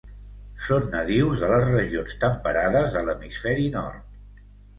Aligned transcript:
Són 0.67 0.87
nadius 0.93 1.43
de 1.43 1.49
les 1.51 1.65
regions 1.73 2.17
temperades 2.25 2.91
de 2.97 3.05
l'hemisferi 3.11 3.69
nord. 3.79 4.43